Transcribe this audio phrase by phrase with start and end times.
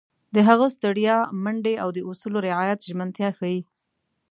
[0.35, 3.59] د هغه ستړیا، منډې او د اصولو رعایت ژمنتیا ښيي.